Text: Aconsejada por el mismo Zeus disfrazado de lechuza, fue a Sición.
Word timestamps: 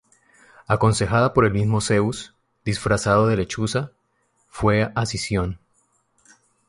Aconsejada 0.67 1.31
por 1.31 1.45
el 1.45 1.51
mismo 1.53 1.79
Zeus 1.79 2.33
disfrazado 2.65 3.27
de 3.27 3.35
lechuza, 3.37 3.91
fue 4.47 4.91
a 4.95 5.05
Sición. 5.05 5.59